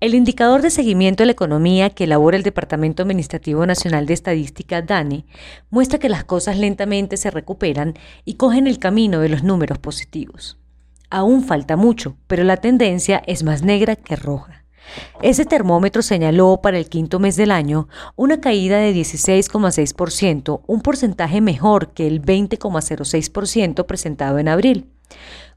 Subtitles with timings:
[0.00, 4.80] El indicador de seguimiento de la economía que elabora el Departamento Administrativo Nacional de Estadística,
[4.80, 5.26] DANE,
[5.68, 7.92] muestra que las cosas lentamente se recuperan
[8.24, 10.56] y cogen el camino de los números positivos.
[11.10, 14.64] Aún falta mucho, pero la tendencia es más negra que roja.
[15.20, 17.86] Ese termómetro señaló para el quinto mes del año
[18.16, 24.88] una caída de 16,6%, un porcentaje mejor que el 20,06% presentado en abril.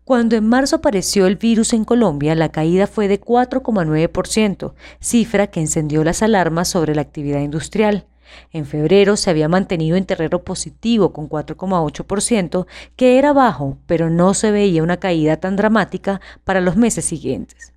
[0.06, 5.62] Cuando en marzo apareció el virus en Colombia, la caída fue de 4,9%, cifra que
[5.62, 8.06] encendió las alarmas sobre la actividad industrial.
[8.52, 12.66] En febrero se había mantenido en terreno positivo con 4,8%,
[12.98, 17.73] que era bajo, pero no se veía una caída tan dramática para los meses siguientes.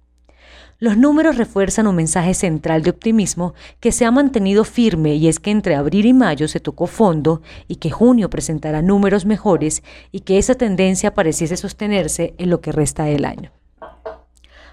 [0.78, 5.40] Los números refuerzan un mensaje central de optimismo que se ha mantenido firme y es
[5.40, 10.20] que entre abril y mayo se tocó fondo y que junio presentará números mejores y
[10.20, 13.52] que esa tendencia pareciese sostenerse en lo que resta del año.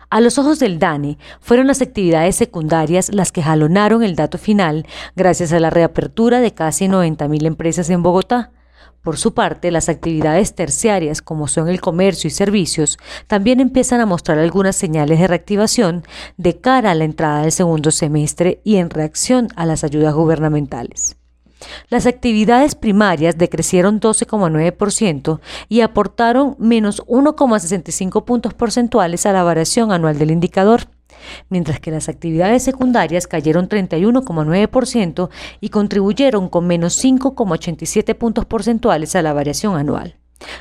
[0.09, 4.85] A los ojos del DANE, fueron las actividades secundarias las que jalonaron el dato final
[5.15, 8.51] gracias a la reapertura de casi 90.000 empresas en Bogotá,
[9.03, 14.05] por su parte, las actividades terciarias, como son el comercio y servicios, también empiezan a
[14.05, 16.03] mostrar algunas señales de reactivación
[16.37, 21.17] de cara a la entrada del segundo semestre y en reacción a las ayudas gubernamentales.
[21.89, 25.39] Las actividades primarias decrecieron 12,9%
[25.69, 30.87] y aportaron menos 1,65 puntos porcentuales a la variación anual del indicador
[31.49, 35.29] mientras que las actividades secundarias cayeron 31,9%
[35.61, 40.17] y contribuyeron con menos 5,87 puntos porcentuales a la variación anual.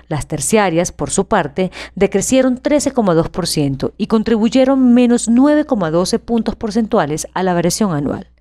[0.08, 7.54] Las terciarias, por su parte, decrecieron 13,2% y contribuyeron menos 9,12 puntos porcentuales a la
[7.54, 8.31] variación anual.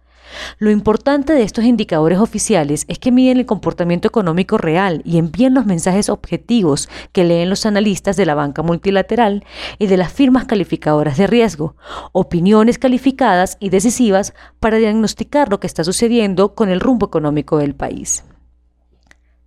[0.58, 5.54] Lo importante de estos indicadores oficiales es que miden el comportamiento económico real y envían
[5.54, 9.44] los mensajes objetivos que leen los analistas de la banca multilateral
[9.80, 11.76] y de las firmas calificadoras de riesgo,
[12.12, 17.76] opiniones calificadas y decisivas para diagnosticar lo que está sucediendo con el rumbo económico del
[17.76, 18.24] país.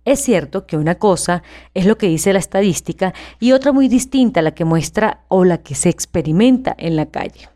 [0.05, 1.41] Es cierto que una cosa
[1.73, 5.57] es lo que dice la estadística y otra muy distinta la que muestra o la
[5.57, 7.49] que se experimenta en la calle.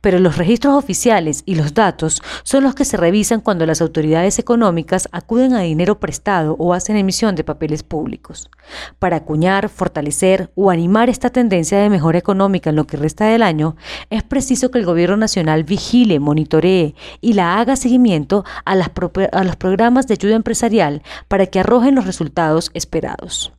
[0.00, 4.38] Pero los registros oficiales y los datos son los que se revisan cuando las autoridades
[4.38, 8.50] económicas acuden a dinero prestado o hacen emisión de papeles públicos.
[8.98, 13.42] Para acuñar, fortalecer o animar esta tendencia de mejora económica en lo que resta del
[13.42, 13.76] año,
[14.10, 19.56] es preciso que el Gobierno Nacional vigile, monitoree y la haga seguimiento a, a los
[19.56, 23.55] programas de ayuda empresarial para que arrojen los resultados esperados.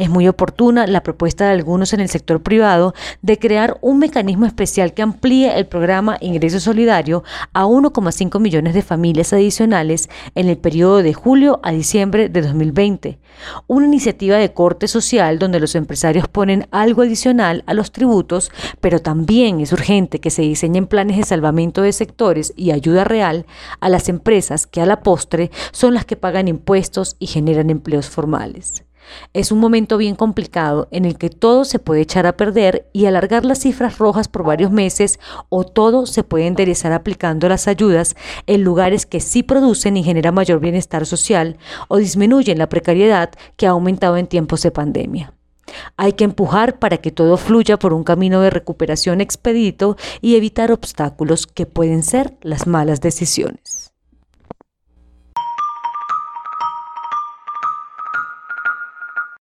[0.00, 4.46] Es muy oportuna la propuesta de algunos en el sector privado de crear un mecanismo
[4.46, 7.22] especial que amplíe el programa Ingreso Solidario
[7.52, 13.18] a 1,5 millones de familias adicionales en el periodo de julio a diciembre de 2020.
[13.66, 18.50] Una iniciativa de corte social donde los empresarios ponen algo adicional a los tributos,
[18.80, 23.44] pero también es urgente que se diseñen planes de salvamento de sectores y ayuda real
[23.80, 28.08] a las empresas que a la postre son las que pagan impuestos y generan empleos
[28.08, 28.84] formales.
[29.32, 33.06] Es un momento bien complicado en el que todo se puede echar a perder y
[33.06, 38.16] alargar las cifras rojas por varios meses o todo se puede enderezar aplicando las ayudas
[38.46, 43.66] en lugares que sí producen y generan mayor bienestar social o disminuyen la precariedad que
[43.66, 45.34] ha aumentado en tiempos de pandemia.
[45.96, 50.72] Hay que empujar para que todo fluya por un camino de recuperación expedito y evitar
[50.72, 53.92] obstáculos que pueden ser las malas decisiones.